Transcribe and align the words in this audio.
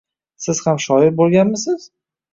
-Siz 0.45 0.61
ham 0.69 0.81
shoir 0.85 1.13
bo’lganmisiz? 1.21 1.89